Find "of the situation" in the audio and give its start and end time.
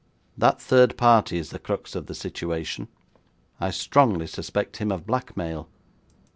1.93-2.87